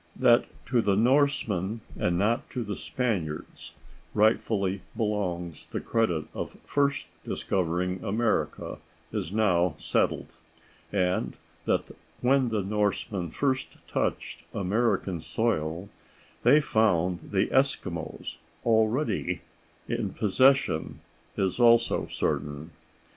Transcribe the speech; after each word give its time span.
That 0.15 0.45
to 0.65 0.81
the 0.81 0.95
Norsemen 0.95 1.81
and 1.95 2.17
not 2.17 2.49
to 2.49 2.63
the 2.63 2.75
Spaniards 2.75 3.75
rightfully 4.15 4.81
belongs 4.97 5.67
the 5.67 5.79
credit 5.79 6.25
of 6.33 6.57
first 6.65 7.05
discovering 7.23 8.03
America 8.03 8.79
is 9.11 9.31
now 9.31 9.75
settled, 9.77 10.25
and 10.91 11.37
that 11.65 11.95
when 12.19 12.49
the 12.49 12.63
Norsemen 12.63 13.29
first 13.29 13.77
touched 13.87 14.41
American 14.55 15.21
soil 15.21 15.87
they 16.41 16.61
found 16.61 17.19
the 17.29 17.49
Eskimos 17.49 18.37
already 18.65 19.41
in 19.87 20.13
possession 20.13 20.99
is 21.37 21.59
also 21.59 22.07
certain. 22.07 22.71